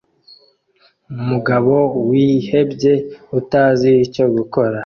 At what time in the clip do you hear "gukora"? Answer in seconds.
4.35-4.77